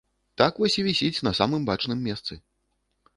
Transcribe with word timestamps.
Так 0.41 0.53
вось 0.61 0.77
і 0.83 0.85
вісіць 0.87 1.23
на 1.27 1.33
самым 1.39 1.67
бачным 1.69 1.99
месцы. 2.09 2.33